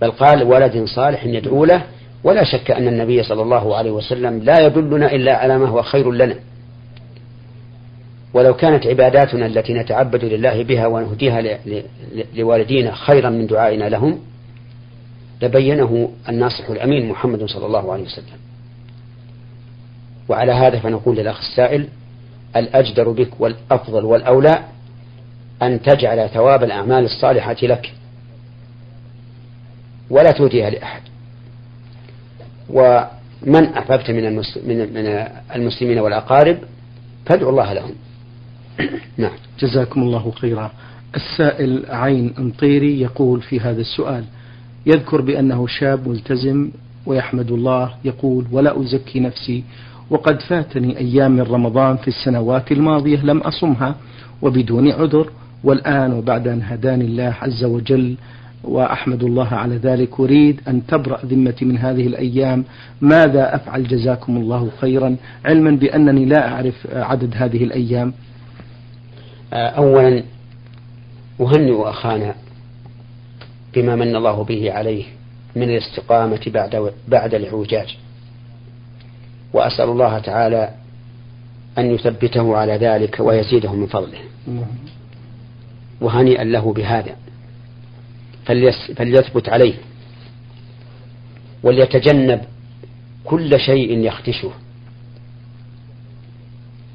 بل 0.00 0.10
قال 0.10 0.42
ولد 0.42 0.84
صالح 0.84 1.24
يدعو 1.24 1.64
له 1.64 1.82
ولا 2.24 2.44
شك 2.44 2.70
أن 2.70 2.88
النبي 2.88 3.22
صلى 3.22 3.42
الله 3.42 3.76
عليه 3.76 3.90
وسلم 3.90 4.38
لا 4.38 4.66
يدلنا 4.66 5.12
إلا 5.12 5.36
على 5.36 5.58
ما 5.58 5.68
هو 5.68 5.82
خير 5.82 6.12
لنا. 6.12 6.34
ولو 8.34 8.54
كانت 8.54 8.86
عباداتنا 8.86 9.46
التي 9.46 9.74
نتعبد 9.74 10.24
لله 10.24 10.62
بها 10.62 10.86
ونهديها 10.86 11.58
لوالدينا 12.34 12.94
خيرا 12.94 13.30
من 13.30 13.46
دعائنا 13.46 13.88
لهم 13.88 14.20
لبينه 15.42 16.10
الناصح 16.28 16.70
الأمين 16.70 17.08
محمد 17.08 17.44
صلى 17.44 17.66
الله 17.66 17.92
عليه 17.92 18.02
وسلم. 18.02 18.38
وعلى 20.28 20.52
هذا 20.52 20.78
فنقول 20.78 21.16
للأخ 21.16 21.38
السائل 21.38 21.88
الأجدر 22.56 23.10
بك 23.10 23.40
والأفضل 23.40 24.04
والأولى 24.04 24.64
أن 25.62 25.82
تجعل 25.82 26.28
ثواب 26.28 26.64
الأعمال 26.64 27.04
الصالحة 27.04 27.56
لك 27.62 27.92
ولا 30.10 30.30
توديها 30.30 30.70
لأحد. 30.70 31.02
ومن 32.68 33.64
أحببت 33.64 34.10
من 34.10 34.26
المسلمين 35.54 35.98
والأقارب 35.98 36.58
فادعوا 37.26 37.50
الله 37.50 37.72
لهم. 37.72 37.94
نعم. 39.18 39.32
جزاكم 39.60 40.02
الله 40.02 40.30
خيرا. 40.30 40.70
السائل 41.16 41.84
عين 41.88 42.34
أنطيري 42.38 43.00
يقول 43.00 43.40
في 43.42 43.60
هذا 43.60 43.80
السؤال 43.80 44.24
يذكر 44.86 45.20
بأنه 45.20 45.66
شاب 45.66 46.08
ملتزم 46.08 46.70
ويحمد 47.06 47.50
الله 47.50 47.94
يقول 48.04 48.46
ولا 48.52 48.80
أزكي 48.80 49.20
نفسي 49.20 49.64
وقد 50.10 50.40
فاتني 50.40 50.98
أيام 50.98 51.30
من 51.30 51.40
رمضان 51.40 51.96
في 51.96 52.08
السنوات 52.08 52.72
الماضية 52.72 53.24
لم 53.24 53.38
أصمها 53.38 53.94
وبدون 54.42 54.90
عذر 54.90 55.30
والآن 55.64 56.12
وبعد 56.12 56.48
أن 56.48 56.62
هداني 56.62 57.04
الله 57.04 57.34
عز 57.42 57.64
وجل 57.64 58.16
وأحمد 58.64 59.22
الله 59.22 59.48
على 59.48 59.76
ذلك 59.76 60.20
أريد 60.20 60.60
أن 60.68 60.86
تبرأ 60.86 61.26
ذمتي 61.26 61.64
من 61.64 61.78
هذه 61.78 62.06
الأيام. 62.06 62.64
ماذا 63.00 63.54
أفعل 63.54 63.88
جزاكم 63.88 64.36
الله 64.36 64.70
خيرا؟ 64.80 65.16
علما 65.44 65.70
بأنني 65.70 66.24
لا 66.24 66.48
أعرف 66.52 66.86
عدد 66.92 67.34
هذه 67.36 67.64
الأيام. 67.64 68.12
أولا 69.52 70.22
أهنئ 71.40 71.90
أخانا 71.90 72.34
بما 73.74 73.96
من 73.96 74.16
الله 74.16 74.44
به 74.44 74.72
عليه 74.72 75.04
من 75.56 75.70
الاستقامة 75.70 76.40
بعد 76.46 76.92
بعد 77.08 77.34
الإعوجاج. 77.34 77.96
وأسأل 79.52 79.88
الله 79.88 80.18
تعالى 80.18 80.70
أن 81.78 81.94
يثبته 81.94 82.56
على 82.56 82.72
ذلك 82.72 83.20
ويزيده 83.20 83.72
من 83.72 83.86
فضله. 83.86 84.18
وهنيئا 86.00 86.44
له 86.44 86.72
بهذا. 86.72 87.16
فليثبت 88.96 89.48
عليه. 89.48 89.74
وليتجنب 91.62 92.40
كل 93.24 93.60
شيء 93.60 93.98
يختشه 93.98 94.50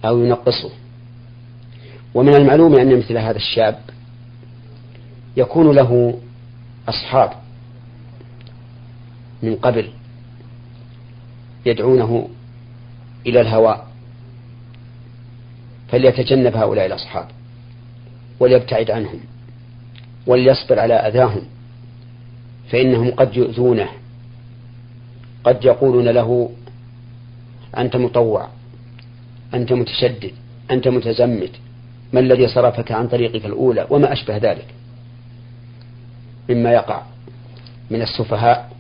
أو 0.06 0.20
ينقصه. 0.20 0.70
ومن 2.16 2.36
المعلوم 2.36 2.76
أن 2.76 2.98
مثل 2.98 3.18
هذا 3.18 3.38
الشاب 3.38 3.80
يكون 5.38 5.76
له 5.76 6.20
أصحاب 6.90 7.32
من 9.44 9.56
قبل 9.56 9.90
يدعونه 11.66 12.30
إلى 13.28 13.42
الهواء 13.42 13.88
فليتجنب 15.88 16.58
هؤلاء 16.58 16.86
الأصحاب 16.86 17.28
وليبتعد 18.40 18.92
عنهم 18.92 19.20
وليصبر 20.28 20.80
على 20.80 20.94
أذاهم 20.94 21.42
فإنهم 22.72 23.12
قد 23.12 23.38
يؤذونه 23.38 23.90
قد 25.44 25.66
يقولون 25.66 26.08
له 26.10 26.50
أنت 27.78 27.96
مطوع 27.96 28.48
أنت 29.54 29.74
متشدد 29.74 30.32
أنت 30.72 30.88
متزمت 30.88 31.52
ما 32.16 32.22
الذي 32.22 32.48
صرفك 32.48 32.92
عن 32.92 33.08
طريقك 33.08 33.46
الأولى 33.46 33.88
وما 33.90 34.14
أشبه 34.14 34.38
ذلك؟ 34.38 34.66
مما 36.50 36.72
يقع 36.74 37.02
من 37.92 38.02
السفهاء 38.02 38.72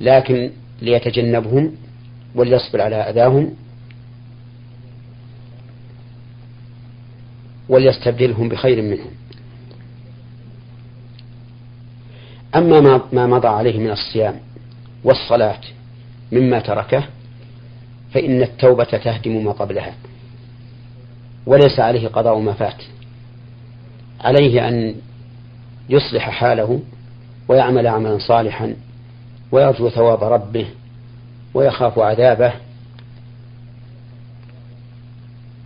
لكن 0.00 0.50
ليتجنبهم 0.82 1.72
وليصبر 2.34 2.80
على 2.80 2.96
أذاهم 2.96 3.54
وليستبدلهم 7.68 8.48
بخير 8.48 8.82
منهم. 8.82 9.10
أما 12.54 13.00
ما 13.12 13.26
مضى 13.26 13.48
عليه 13.48 13.78
من 13.78 13.90
الصيام 13.90 14.40
والصلاة 15.04 15.60
مما 16.32 16.60
تركه 16.60 17.04
فإن 18.14 18.42
التوبة 18.42 18.84
تهدم 18.84 19.44
ما 19.44 19.52
قبلها. 19.52 19.94
وليس 21.46 21.80
عليه 21.80 22.08
قضاء 22.08 22.38
ما 22.38 22.52
فات. 22.52 22.82
عليه 24.20 24.68
أن 24.68 24.94
يصلح 25.88 26.30
حاله 26.30 26.80
ويعمل 27.48 27.86
عملا 27.86 28.18
صالحا 28.18 28.74
ويرجو 29.52 29.88
ثواب 29.88 30.24
ربه 30.24 30.66
ويخاف 31.54 31.98
عذابه. 31.98 32.52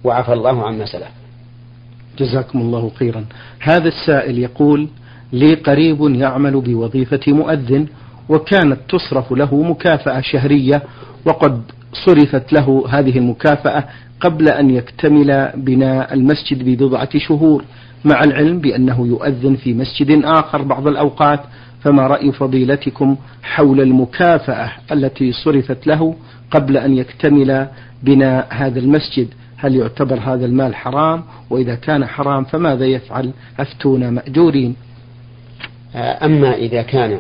وعفى 0.04 0.32
الله 0.32 0.66
عما 0.66 0.86
سلف. 0.86 1.10
جزاكم 2.18 2.60
الله 2.60 2.90
خيرا. 2.98 3.24
هذا 3.60 3.88
السائل 3.88 4.38
يقول 4.38 4.88
لي 5.32 5.54
قريب 5.54 6.00
يعمل 6.00 6.60
بوظيفة 6.60 7.20
مؤذن 7.32 7.86
وكانت 8.28 8.78
تصرف 8.88 9.32
له 9.32 9.62
مكافأة 9.62 10.20
شهرية 10.20 10.82
وقد 11.26 11.62
صرفت 11.92 12.53
له 12.53 12.85
هذه 12.88 13.18
المكافأة 13.18 13.85
قبل 14.20 14.48
أن 14.48 14.70
يكتمل 14.70 15.50
بناء 15.55 16.14
المسجد 16.14 16.64
ببضعة 16.64 17.18
شهور 17.18 17.64
مع 18.05 18.24
العلم 18.24 18.59
بأنه 18.59 19.07
يؤذن 19.07 19.57
في 19.57 19.74
مسجد 19.74 20.24
آخر 20.24 20.62
بعض 20.62 20.87
الأوقات. 20.87 21.40
فما 21.81 22.07
رأي 22.07 22.33
فضيلتكم 22.33 23.16
حول 23.42 23.81
المكافأة 23.81 24.72
التي 24.92 25.33
صرفت 25.33 25.87
له 25.87 26.14
قبل 26.50 26.76
أن 26.76 26.96
يكتمل 26.96 27.68
بناء 28.03 28.46
هذا 28.50 28.79
المسجد؟ 28.79 29.29
هل 29.57 29.76
يعتبر 29.76 30.18
هذا 30.20 30.46
المال 30.46 30.74
حرام؟ 30.74 31.22
وإذا 31.50 31.74
كان 31.74 32.07
حرام 32.07 32.44
فماذا 32.44 32.87
يفعل 32.87 33.33
أفتونا 33.61 34.11
مأجورين؟ 34.11 34.76
أما 35.94 36.55
إذا 36.55 36.83
كان 36.83 37.18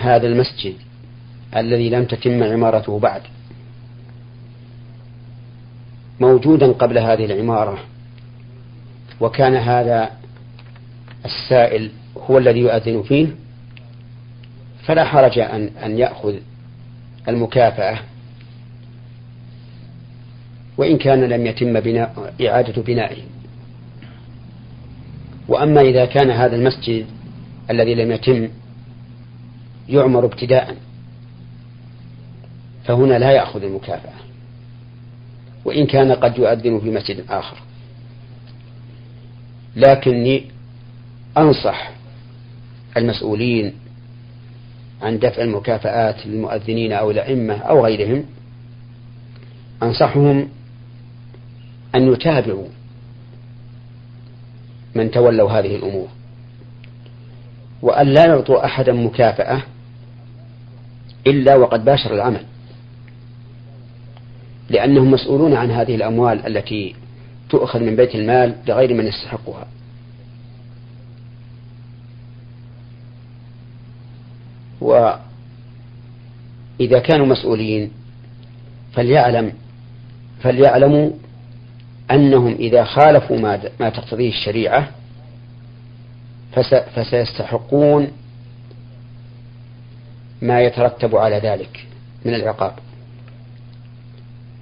هذا 0.00 0.26
المسجد 0.26 0.74
الذي 1.56 1.90
لم 1.90 2.04
تتم 2.04 2.42
عمارته 2.42 2.98
بعد. 2.98 3.22
موجودا 6.20 6.72
قبل 6.72 6.98
هذه 6.98 7.24
العمارة. 7.24 7.78
وكان 9.20 9.56
هذا 9.56 10.10
السائل 11.24 11.90
هو 12.30 12.38
الذي 12.38 12.60
يؤذن 12.60 13.02
فيه. 13.02 13.26
فلا 14.84 15.04
حرج 15.04 15.38
أن 15.38 15.70
أن 15.84 15.98
يأخذ 15.98 16.34
المكافأة. 17.28 17.98
وإن 20.78 20.98
كان 20.98 21.24
لم 21.24 21.46
يتم 21.46 21.80
بناء 21.80 22.34
إعادة 22.46 22.82
بنائه. 22.82 23.22
وأما 25.48 25.80
إذا 25.80 26.04
كان 26.04 26.30
هذا 26.30 26.56
المسجد 26.56 27.06
الذي 27.70 27.94
لم 27.94 28.12
يتم 28.12 28.48
يعمر 29.88 30.24
ابتداء. 30.24 30.76
فهنا 32.84 33.18
لا 33.18 33.30
يأخذ 33.30 33.62
المكافأة 33.62 34.12
وإن 35.64 35.86
كان 35.86 36.12
قد 36.12 36.38
يؤذن 36.38 36.80
في 36.80 36.90
مسجد 36.90 37.24
آخر. 37.30 37.56
لكني 39.76 40.44
أنصح 41.38 41.90
المسؤولين 42.96 43.72
عن 45.02 45.18
دفع 45.18 45.42
المكافآت 45.42 46.26
للمؤذنين 46.26 46.92
أو 46.92 47.10
الأئمة 47.10 47.54
أو 47.54 47.84
غيرهم 47.84 48.24
أنصحهم 49.82 50.48
أن 51.94 52.12
يتابعوا 52.12 52.68
من 54.94 55.10
تولوا 55.10 55.50
هذه 55.50 55.76
الأمور 55.76 56.08
وأن 57.82 58.06
لا 58.06 58.26
يعطوا 58.26 58.64
أحدا 58.64 58.92
مكافأة 58.92 59.62
إلا 61.26 61.56
وقد 61.56 61.84
باشر 61.84 62.14
العمل. 62.14 62.46
لأنهم 64.70 65.10
مسؤولون 65.10 65.54
عن 65.54 65.70
هذه 65.70 65.94
الأموال 65.94 66.46
التي 66.46 66.94
تؤخذ 67.50 67.80
من 67.80 67.96
بيت 67.96 68.14
المال 68.14 68.54
لغير 68.68 68.94
من 68.94 69.06
يستحقها. 69.06 69.66
وإذا 74.80 75.18
كانوا 76.98 77.26
مسؤولين 77.26 77.90
فليعلم 78.92 79.52
فليعلموا 80.42 81.10
أنهم 82.10 82.54
إذا 82.54 82.84
خالفوا 82.84 83.38
ما, 83.38 83.60
ما 83.80 83.90
تقتضيه 83.90 84.28
الشريعة 84.28 84.90
فسيستحقون 86.94 88.08
ما 90.42 90.60
يترتب 90.60 91.16
على 91.16 91.36
ذلك 91.36 91.86
من 92.24 92.34
العقاب. 92.34 92.72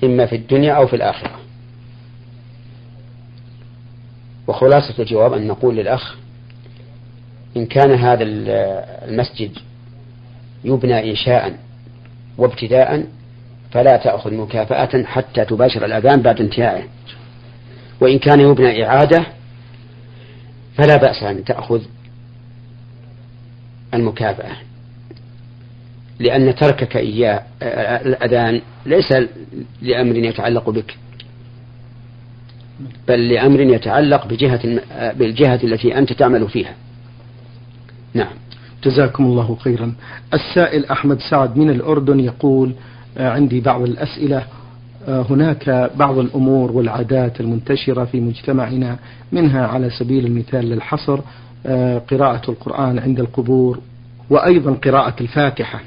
إما 0.05 0.27
في 0.27 0.37
الدنيا 0.37 0.73
أو 0.73 0.87
في 0.87 0.97
الآخرة. 0.97 1.31
وخلاصة 4.47 4.95
الجواب 4.99 5.33
أن 5.33 5.47
نقول 5.47 5.77
للأخ 5.77 6.17
إن 7.57 7.67
كان 7.67 7.91
هذا 7.91 8.25
المسجد 8.25 9.59
يبنى 10.65 11.11
إنشاء 11.11 11.59
وابتداء 12.39 13.07
فلا 13.71 13.97
تأخذ 13.97 14.35
مكافأة 14.35 15.05
حتى 15.05 15.45
تباشر 15.45 15.85
الأذان 15.85 16.23
بعد 16.23 16.41
انتهائه. 16.41 16.85
وإن 18.01 18.19
كان 18.19 18.41
يبنى 18.41 18.87
إعادة 18.87 19.27
فلا 20.77 20.97
بأس 20.97 21.23
أن 21.23 21.45
تأخذ 21.45 21.83
المكافأة. 23.95 24.57
لأن 26.21 26.55
تركك 26.55 26.97
إياه 26.97 27.43
الأذان 28.07 28.61
ليس 28.87 29.15
لأمر 29.83 30.17
يتعلق 30.17 30.71
بك 30.71 30.97
بل 33.09 33.29
لأمر 33.29 33.61
يتعلق 33.61 34.27
بجهة 34.27 34.81
بالجهة 35.13 35.61
التي 35.65 35.99
أنت 35.99 36.13
تعمل 36.13 36.49
فيها. 36.49 36.75
نعم. 38.15 38.33
جزاكم 38.85 39.25
الله 39.25 39.57
خيرا. 39.61 39.95
السائل 40.35 40.85
أحمد 40.85 41.21
سعد 41.31 41.57
من 41.57 41.71
الأردن 41.71 42.21
يقول 42.21 42.73
آه، 43.19 43.31
عندي 43.31 43.61
بعض 43.61 43.83
الأسئلة. 43.83 44.45
آه، 45.09 45.27
هناك 45.31 45.91
بعض 45.97 46.19
الأمور 46.19 46.73
والعادات 46.73 47.41
المنتشرة 47.41 48.05
في 48.05 48.21
مجتمعنا 48.21 48.97
منها 49.33 49.67
على 49.67 49.91
سبيل 49.91 50.27
المثال 50.27 50.65
للحصر. 50.65 51.21
آه، 51.67 51.99
قراءة 51.99 52.51
القرآن 52.51 52.99
عند 52.99 53.21
القبور. 53.21 53.79
وأيضا 54.31 54.73
قراءة 54.73 55.15
الفاتحة. 55.21 55.81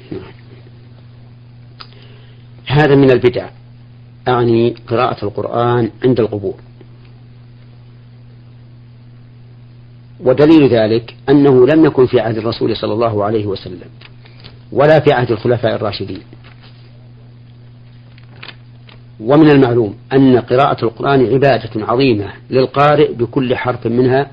هذا 2.66 2.94
من 2.94 3.10
البدع. 3.10 3.48
أعني 4.28 4.74
قراءة 4.88 5.24
القرآن 5.24 5.90
عند 6.04 6.20
القبور. 6.20 6.54
ودليل 10.20 10.68
ذلك 10.68 11.16
أنه 11.28 11.66
لم 11.66 11.84
يكن 11.84 12.06
في 12.06 12.20
عهد 12.20 12.38
الرسول 12.38 12.76
صلى 12.76 12.92
الله 12.92 13.24
عليه 13.24 13.46
وسلم 13.46 13.88
ولا 14.72 15.00
في 15.00 15.12
عهد 15.12 15.30
الخلفاء 15.30 15.74
الراشدين. 15.74 16.22
ومن 19.20 19.50
المعلوم 19.50 19.96
أن 20.12 20.38
قراءة 20.38 20.84
القرآن 20.84 21.26
عبادة 21.26 21.86
عظيمة 21.86 22.32
للقارئ 22.50 23.12
بكل 23.12 23.56
حرف 23.56 23.86
منها 23.86 24.30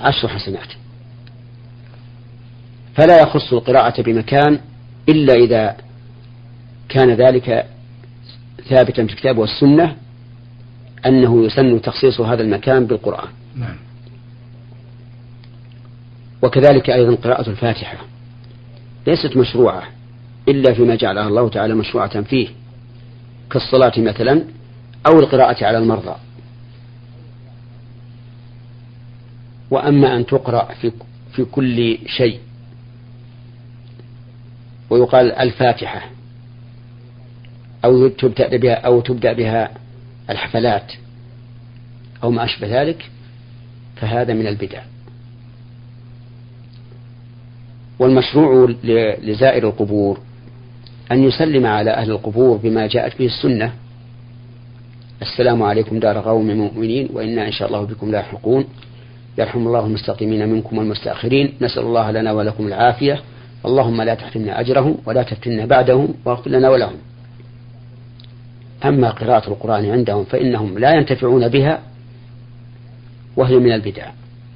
عشر 0.00 0.28
حسنات. 0.28 0.79
فلا 2.94 3.22
يخص 3.22 3.52
القراءة 3.52 4.02
بمكان 4.02 4.60
إلا 5.08 5.34
إذا 5.34 5.76
كان 6.88 7.10
ذلك 7.10 7.66
ثابتا 8.68 9.06
في 9.06 9.12
الكتاب 9.12 9.38
والسنة 9.38 9.96
أنه 11.06 11.44
يسن 11.46 11.82
تخصيص 11.82 12.20
هذا 12.20 12.42
المكان 12.42 12.86
بالقرآن. 12.86 13.28
نعم. 13.56 13.76
وكذلك 16.42 16.90
أيضا 16.90 17.14
قراءة 17.14 17.50
الفاتحة. 17.50 17.96
ليست 19.06 19.36
مشروعة 19.36 19.82
إلا 20.48 20.74
فيما 20.74 20.94
جعلها 20.94 21.28
الله 21.28 21.48
تعالى 21.48 21.74
مشروعة 21.74 22.20
فيه 22.20 22.48
كالصلاة 23.50 23.92
مثلا 23.96 24.44
أو 25.06 25.20
القراءة 25.20 25.64
على 25.64 25.78
المرضى. 25.78 26.14
وأما 29.70 30.16
أن 30.16 30.26
تقرأ 30.26 30.68
في 30.80 30.92
في 31.32 31.44
كل 31.44 31.98
شيء 32.06 32.40
ويقال 34.90 35.32
الفاتحة. 35.32 36.10
أو 37.84 38.08
تبدأ 38.08 38.56
بها 38.56 38.74
أو 38.74 39.00
تبدأ 39.00 39.32
بها 39.32 39.70
الحفلات 40.30 40.92
أو 42.22 42.30
ما 42.30 42.44
أشبه 42.44 42.82
ذلك 42.82 43.10
فهذا 43.96 44.34
من 44.34 44.46
البدع. 44.46 44.82
والمشروع 47.98 48.74
لزائر 49.22 49.68
القبور 49.68 50.20
أن 51.12 51.24
يسلم 51.24 51.66
على 51.66 51.90
أهل 51.90 52.10
القبور 52.10 52.56
بما 52.56 52.86
جاءت 52.86 53.18
به 53.18 53.26
السنة. 53.26 53.72
السلام 55.22 55.62
عليكم 55.62 56.00
دار 56.00 56.18
قوم 56.18 56.50
مؤمنين 56.50 57.08
وإنا 57.12 57.46
إن 57.46 57.52
شاء 57.52 57.68
الله 57.68 57.84
بكم 57.84 58.10
لاحقون. 58.10 58.64
يرحم 59.38 59.66
الله 59.66 59.86
المستقيمين 59.86 60.48
منكم 60.48 60.78
والمستأخرين. 60.78 61.54
نسأل 61.60 61.82
الله 61.82 62.10
لنا 62.10 62.32
ولكم 62.32 62.66
العافية. 62.66 63.22
اللهم 63.66 64.02
لا 64.02 64.14
تحرمنا 64.14 64.60
أجرهم 64.60 64.96
ولا 65.06 65.22
تفتنا 65.22 65.66
بعدهم 65.66 66.08
واغفر 66.24 66.50
لنا 66.50 66.68
ولهم. 66.68 66.96
أما 68.84 69.10
قراءة 69.10 69.48
القرآن 69.48 69.90
عندهم 69.90 70.24
فإنهم 70.24 70.78
لا 70.78 70.94
ينتفعون 70.94 71.48
بها 71.48 71.80
وهي 73.36 73.56
من 73.56 73.72
البدع. 73.72 74.10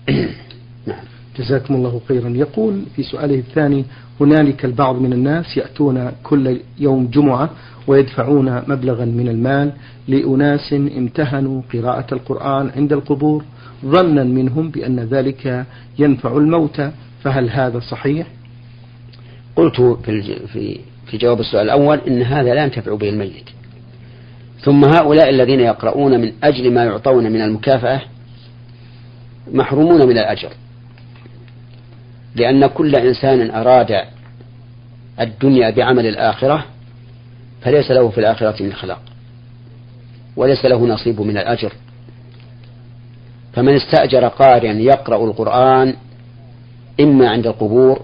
نعم. 0.88 1.04
جزاكم 1.38 1.74
الله 1.74 2.00
خيرا. 2.08 2.28
يقول 2.28 2.82
في 2.96 3.02
سؤاله 3.02 3.34
الثاني 3.34 3.84
هنالك 4.20 4.64
البعض 4.64 5.00
من 5.00 5.12
الناس 5.12 5.56
يأتون 5.56 6.12
كل 6.22 6.60
يوم 6.78 7.06
جمعة 7.06 7.50
ويدفعون 7.86 8.62
مبلغا 8.68 9.04
من 9.04 9.28
المال 9.28 9.72
لأناس 10.08 10.72
امتهنوا 10.72 11.62
قراءة 11.72 12.14
القرآن 12.14 12.70
عند 12.76 12.92
القبور 12.92 13.44
ظنا 13.84 14.24
منهم 14.24 14.70
بأن 14.70 15.00
ذلك 15.00 15.66
ينفع 15.98 16.36
الموتى. 16.36 16.90
فهل 17.22 17.50
هذا 17.50 17.78
صحيح؟ 17.78 18.26
قلت 19.56 19.80
في 19.80 20.46
في 20.46 20.80
في 21.06 21.16
جواب 21.16 21.40
السؤال 21.40 21.64
الأول 21.64 22.00
إن 22.08 22.22
هذا 22.22 22.54
لا 22.54 22.64
ينتفع 22.64 22.94
به 22.94 23.08
الميت 23.08 23.50
ثم 24.60 24.84
هؤلاء 24.84 25.30
الذين 25.30 25.60
يقرؤون 25.60 26.20
من 26.20 26.32
أجل 26.42 26.74
ما 26.74 26.84
يعطون 26.84 27.32
من 27.32 27.40
المكافأة 27.40 28.00
محرومون 29.52 30.06
من 30.06 30.18
الأجر. 30.18 30.50
لأن 32.34 32.66
كل 32.66 32.96
إنسان 32.96 33.50
أراد 33.50 34.04
الدنيا 35.20 35.70
بعمل 35.70 36.06
الآخرة 36.06 36.64
فليس 37.62 37.90
له 37.90 38.08
في 38.08 38.18
الآخرة 38.18 38.62
من 38.62 38.72
خلاق 38.72 39.00
وليس 40.36 40.64
له 40.64 40.86
نصيب 40.86 41.20
من 41.20 41.36
الأجر. 41.36 41.72
فمن 43.52 43.74
استأجر 43.74 44.28
قارئا 44.28 44.72
يقرأ 44.72 45.24
القرآن 45.24 45.94
إما 47.00 47.30
عند 47.30 47.46
القبور 47.46 48.02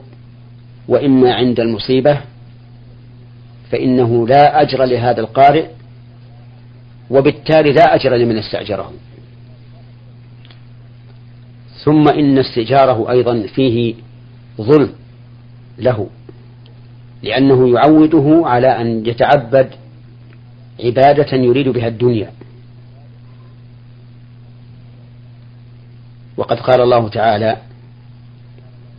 وإما 0.90 1.34
عند 1.34 1.60
المصيبة 1.60 2.20
فإنه 3.70 4.26
لا 4.26 4.62
أجر 4.62 4.84
لهذا 4.84 5.20
القارئ 5.20 5.66
وبالتالي 7.10 7.72
لا 7.72 7.94
أجر 7.94 8.16
لمن 8.16 8.38
استأجره. 8.38 8.92
ثم 11.84 12.08
إن 12.08 12.38
استئجاره 12.38 13.10
أيضا 13.10 13.46
فيه 13.54 13.94
ظلم 14.60 14.92
له 15.78 16.08
لأنه 17.22 17.68
يعوده 17.68 18.42
على 18.48 18.68
أن 18.68 19.06
يتعبد 19.06 19.70
عبادة 20.84 21.36
يريد 21.36 21.68
بها 21.68 21.88
الدنيا. 21.88 22.32
وقد 26.36 26.60
قال 26.60 26.80
الله 26.80 27.08
تعالى 27.08 27.56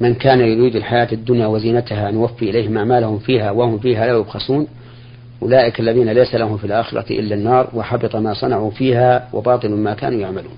من 0.02 0.14
كان 0.14 0.40
يريد 0.40 0.76
الحياة 0.76 1.08
الدنيا 1.12 1.48
وزينتها 1.48 2.12
نوفي 2.12 2.50
إليهم 2.50 2.78
أعمالهم 2.78 3.20
فيها 3.20 3.52
وهم 3.52 3.80
فيها 3.80 4.06
لا 4.06 4.18
يبخسون 4.18 4.68
أولئك 5.42 5.80
الذين 5.80 6.10
ليس 6.10 6.36
لهم 6.36 6.58
في 6.58 6.66
الآخرة 6.66 7.20
إلا 7.20 7.36
النار 7.36 7.70
وحبط 7.74 8.16
ما 8.16 8.34
صنعوا 8.34 8.72
فيها 8.72 9.30
وباطل 9.34 9.72
ما 9.72 9.94
كانوا 9.94 10.20
يعملون. 10.20 10.54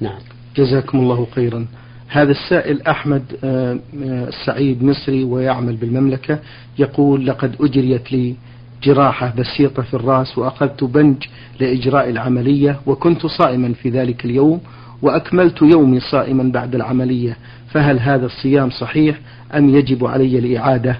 نعم. 0.00 0.18
جزاكم 0.56 0.98
الله 0.98 1.26
خيرا. 1.34 1.66
هذا 2.08 2.30
السائل 2.30 2.82
أحمد 2.82 3.22
آه، 3.44 3.78
آه، 4.04 4.30
سعيد 4.46 4.82
مصري 4.82 5.24
ويعمل 5.24 5.76
بالمملكة 5.76 6.38
يقول 6.78 7.26
لقد 7.26 7.56
أجريت 7.60 8.12
لي 8.12 8.34
جراحة 8.82 9.34
بسيطة 9.38 9.82
في 9.82 9.94
الرأس 9.94 10.38
وأخذت 10.38 10.84
بنج 10.84 11.16
لإجراء 11.60 12.10
العملية 12.10 12.80
وكنت 12.86 13.26
صائما 13.26 13.72
في 13.72 13.90
ذلك 13.90 14.24
اليوم 14.24 14.60
وأكملت 15.02 15.62
يومي 15.62 16.00
صائما 16.00 16.52
بعد 16.52 16.74
العملية 16.74 17.36
فهل 17.70 18.00
هذا 18.00 18.26
الصيام 18.26 18.70
صحيح 18.70 19.18
أم 19.54 19.76
يجب 19.76 20.06
علي 20.06 20.38
الإعادة؟ 20.38 20.98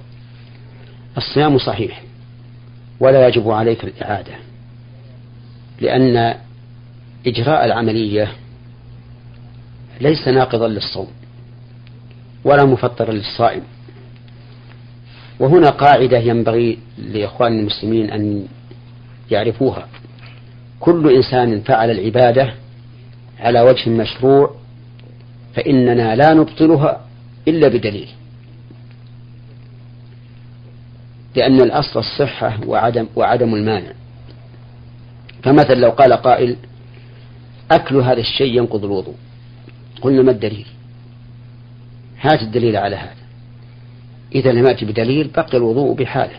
الصيام 1.17 1.59
صحيح 1.59 2.03
ولا 3.01 3.29
يجب 3.29 3.51
عليك 3.51 3.85
الإعادة 3.85 4.33
لأن 5.81 6.35
إجراء 7.27 7.65
العملية 7.65 8.33
ليس 10.01 10.29
ناقضا 10.29 10.69
للصوم 10.69 11.09
ولا 12.45 12.65
مفطرا 12.65 13.13
للصائم. 13.13 13.63
وهنا 15.41 15.71
قاعدة 15.71 16.19
ينبغي 16.19 16.79
لإخوان 16.99 17.59
المسلمين 17.59 18.11
أن 18.11 18.47
يعرفوها. 19.31 19.89
كل 20.81 21.15
إنسان 21.17 21.61
فعل 21.61 21.91
العبادة 21.91 22.55
على 23.41 23.61
وجه 23.61 23.91
مشروع 23.91 24.55
فإننا 25.55 26.17
لا 26.17 26.35
نبطلها 26.35 27.01
إلا 27.49 27.69
بدليل. 27.69 28.09
لأن 31.37 31.61
الأصل 31.61 31.99
الصحة 32.01 32.59
وعدم 32.67 33.07
وعدم 33.17 33.55
المانع. 33.55 33.93
فمثلا 35.43 35.75
لو 35.75 35.91
قال 35.91 36.13
قائل 36.13 36.57
أكل 37.71 37.97
هذا 37.97 38.21
الشيء 38.21 38.57
ينقض 38.59 38.85
الوضوء. 38.85 39.15
قلنا 40.01 40.23
ما 40.23 40.31
الدليل؟ 40.31 40.67
هات 42.21 42.43
الدليل 42.43 42.77
على 42.77 42.97
هذا. 42.97 43.27
إذا 44.35 44.53
لم 44.53 44.67
يأتي 44.67 44.85
بدليل 44.85 45.29
بقي 45.29 45.59
الوضوء 45.59 45.95
بحاله. 45.95 46.37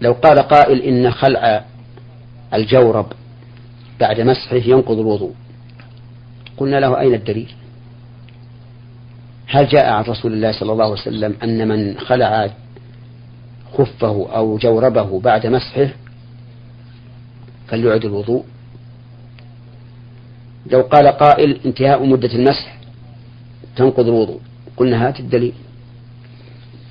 لو 0.00 0.12
قال 0.12 0.38
قائل 0.38 0.82
إن 0.82 1.10
خلع 1.10 1.64
الجورب 2.54 3.12
بعد 4.00 4.20
مسحه 4.20 4.56
ينقض 4.56 4.98
الوضوء. 4.98 5.34
قلنا 6.56 6.80
له 6.80 7.00
أين 7.00 7.14
الدليل؟ 7.14 7.52
هل 9.46 9.68
جاء 9.68 9.90
عن 9.90 10.02
رسول 10.04 10.32
الله 10.32 10.52
صلى 10.52 10.72
الله 10.72 10.84
عليه 10.84 10.94
وسلم 10.94 11.34
أن 11.42 11.68
من 11.68 11.98
خلع 11.98 12.50
خفه 13.72 14.28
أو 14.36 14.58
جوربه 14.58 15.20
بعد 15.20 15.46
مسحه 15.46 15.88
فليعد 17.68 18.04
الوضوء؟ 18.04 18.44
لو 20.70 20.80
قال 20.80 21.06
قائل 21.06 21.60
انتهاء 21.66 22.06
مدة 22.06 22.34
المسح 22.34 22.76
تنقض 23.76 24.06
الوضوء. 24.08 24.40
قلنا 24.76 25.08
هات 25.08 25.20
الدليل. 25.20 25.52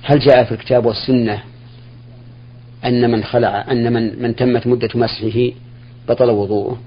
هل 0.02 0.18
جاء 0.18 0.44
في 0.44 0.52
الكتاب 0.52 0.86
والسنة 0.86 1.42
أن 2.84 3.10
من 3.10 3.24
خلع 3.24 3.64
أن 3.70 3.92
من 3.92 4.22
من 4.22 4.36
تمت 4.36 4.66
مدة 4.66 4.88
مسحه 4.94 5.50
بطل 6.08 6.30
وضوءه؟ 6.30 6.78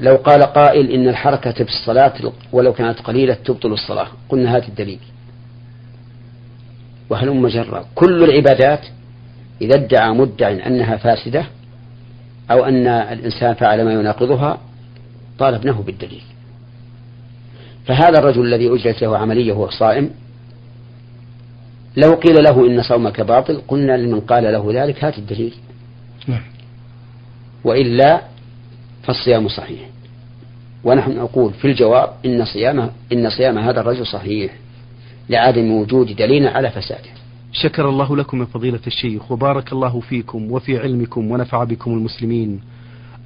لو 0.00 0.16
قال 0.16 0.42
قائل 0.42 0.90
إن 0.90 1.08
الحركة 1.08 1.52
في 1.52 1.70
الصلاة 1.70 2.32
ولو 2.52 2.72
كانت 2.72 3.00
قليلة 3.00 3.34
تبطل 3.34 3.72
الصلاة. 3.72 4.06
قلنا 4.28 4.56
هات 4.56 4.68
الدليل. 4.68 4.98
وهلم 7.10 7.48
جرا 7.48 7.84
كل 7.94 8.24
العبادات 8.24 8.86
إذا 9.60 9.74
ادعى 9.74 10.10
مدع 10.10 10.50
أنها 10.66 10.96
فاسدة 10.96 11.44
أو 12.50 12.64
أن 12.64 12.86
الإنسان 12.86 13.54
فعل 13.54 13.84
ما 13.84 13.92
يناقضها 13.92 14.58
طالبناه 15.38 15.82
بالدليل. 15.82 16.22
فهذا 17.86 18.18
الرجل 18.18 18.46
الذي 18.46 18.68
أجرت 18.68 19.02
له 19.02 19.18
عملية 19.18 19.52
وهو 19.52 19.70
صائم 19.70 20.10
لو 21.96 22.14
قيل 22.14 22.44
له 22.44 22.66
إن 22.66 22.82
صومك 22.82 23.20
باطل 23.20 23.62
قلنا 23.68 23.96
لمن 23.96 24.20
قال 24.20 24.44
له 24.44 24.82
ذلك 24.82 25.04
هات 25.04 25.18
الدليل. 25.18 25.54
نعم. 26.26 26.42
وإلا 27.64 28.22
فالصيام 29.08 29.48
صحيح. 29.48 29.80
ونحن 30.84 31.16
نقول 31.16 31.52
في 31.52 31.64
الجواب 31.64 32.10
إن 32.26 32.44
صيامه 32.44 32.90
إن 33.12 33.30
صيام 33.30 33.58
هذا 33.58 33.80
الرجل 33.80 34.06
صحيح 34.06 34.52
لعدم 35.28 35.70
وجود 35.72 36.16
دليل 36.16 36.46
على 36.46 36.70
فساده. 36.70 37.10
شكر 37.52 37.88
الله 37.88 38.16
لكم 38.16 38.40
يا 38.40 38.44
فضيلة 38.44 38.80
الشيخ 38.86 39.32
وبارك 39.32 39.72
الله 39.72 40.00
فيكم 40.00 40.52
وفي 40.52 40.78
علمكم 40.78 41.30
ونفع 41.30 41.64
بكم 41.64 41.90
المسلمين. 41.90 42.60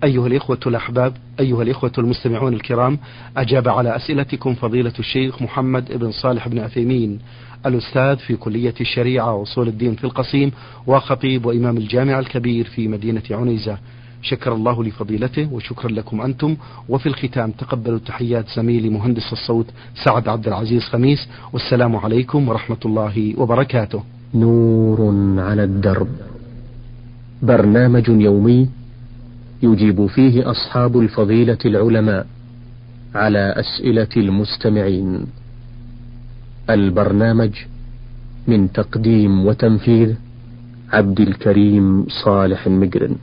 أيها 0.04 0.26
الإخوة 0.26 0.58
الأحباب 0.66 1.14
أيها 1.40 1.62
الإخوة 1.62 1.92
المستمعون 1.98 2.54
الكرام 2.54 2.98
أجاب 3.36 3.68
على 3.68 3.96
أسئلتكم 3.96 4.54
فضيلة 4.54 4.92
الشيخ 4.98 5.42
محمد 5.42 5.98
بن 5.98 6.10
صالح 6.12 6.48
بن 6.48 6.58
عثيمين 6.58 7.18
الأستاذ 7.66 8.16
في 8.16 8.36
كلية 8.36 8.74
الشريعة 8.80 9.34
وأصول 9.34 9.68
الدين 9.68 9.94
في 9.94 10.04
القصيم 10.04 10.52
وخطيب 10.86 11.46
وإمام 11.46 11.76
الجامع 11.76 12.18
الكبير 12.18 12.64
في 12.64 12.88
مدينة 12.88 13.22
عنيزة. 13.30 13.78
شكر 14.22 14.54
الله 14.54 14.84
لفضيلته 14.84 15.52
وشكرا 15.52 15.90
لكم 15.90 16.20
أنتم. 16.20 16.56
وفي 16.88 17.06
الختام 17.06 17.50
تقبلوا 17.50 17.98
تحيات 17.98 18.44
زميلي 18.56 18.88
مهندس 18.88 19.32
الصوت 19.32 19.66
سعد 20.04 20.28
عبد 20.28 20.46
العزيز 20.48 20.82
خميس. 20.82 21.28
والسلام 21.52 21.96
عليكم 21.96 22.48
ورحمة 22.48 22.82
الله 22.84 23.34
وبركاته. 23.38 24.02
نور 24.34 25.00
على 25.38 25.64
الدرب. 25.64 26.08
برنامج 27.42 28.08
يومي 28.08 28.68
يجيب 29.62 30.06
فيه 30.06 30.50
أصحاب 30.50 30.98
الفضيلة 31.00 31.58
العلماء 31.64 32.26
على 33.14 33.54
أسئلة 33.56 34.08
المستمعين. 34.16 35.26
البرنامج 36.70 37.50
من 38.48 38.72
تقديم 38.72 39.46
وتنفيذ 39.46 40.14
عبد 40.92 41.20
الكريم 41.20 42.06
صالح 42.24 42.66
المقرن 42.66 43.16